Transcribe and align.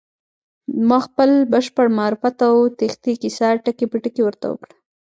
ما 0.87 0.97
خپل 1.07 1.29
بشپړ 1.51 1.87
معرفت 1.99 2.37
او 2.47 2.55
تېښتې 2.77 3.13
کيسه 3.21 3.47
ټکی 3.63 3.85
په 3.89 3.97
ټکی 4.03 4.21
ورته 4.23 4.45
وکړه. 4.49 4.73